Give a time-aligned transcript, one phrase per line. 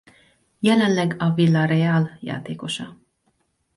[0.59, 2.97] Jelenleg a Villarreal játékosa.